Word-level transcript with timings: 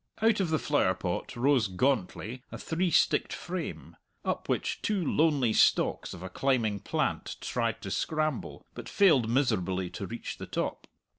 Out 0.19 0.39
of 0.39 0.49
the 0.49 0.57
flowerpot 0.57 1.35
rose 1.35 1.67
gauntly 1.67 2.41
a 2.51 2.57
three 2.57 2.89
sticked 2.89 3.31
frame, 3.33 3.95
up 4.25 4.49
which 4.49 4.81
two 4.81 5.05
lonely 5.05 5.53
stalks 5.53 6.15
of 6.15 6.23
a 6.23 6.27
climbing 6.29 6.79
plant 6.79 7.35
tried 7.39 7.83
to 7.83 7.91
scramble, 7.91 8.65
but 8.73 8.89
failed 8.89 9.29
miserably 9.29 9.91
to 9.91 10.07
reach 10.07 10.39
the 10.39 10.47
top. 10.47 10.87